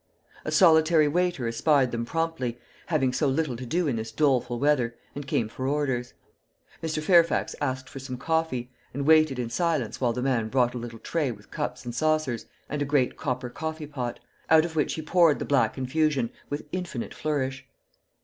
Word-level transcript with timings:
A 0.43 0.51
solitary 0.51 1.07
waiter 1.07 1.47
espied 1.47 1.91
them 1.91 2.05
promptly, 2.05 2.57
having 2.87 3.13
so 3.13 3.27
little 3.27 3.55
to 3.55 3.67
do 3.67 3.85
in 3.87 3.97
this 3.97 4.11
doleful 4.11 4.57
weather, 4.57 4.95
and 5.13 5.27
came 5.27 5.47
for 5.47 5.67
orders. 5.67 6.15
Mr. 6.81 7.03
Fairfax 7.03 7.55
asked 7.61 7.87
for 7.87 7.99
some 7.99 8.17
coffee, 8.17 8.71
and 8.95 9.05
waited 9.05 9.37
in 9.37 9.51
silence 9.51 10.01
while 10.01 10.11
the 10.11 10.23
man 10.23 10.49
brought 10.49 10.73
a 10.73 10.79
little 10.79 10.97
tray 10.97 11.29
with 11.31 11.51
cups 11.51 11.85
and 11.85 11.93
saucers 11.93 12.47
and 12.67 12.81
a 12.81 12.83
great 12.83 13.15
copper 13.15 13.51
coffee 13.51 13.85
pot, 13.85 14.19
out 14.49 14.65
of 14.65 14.75
which 14.75 14.95
he 14.95 15.03
poured 15.03 15.37
the 15.37 15.45
black 15.45 15.77
infusion 15.77 16.31
with 16.49 16.65
infinite 16.71 17.13
flourish. 17.13 17.67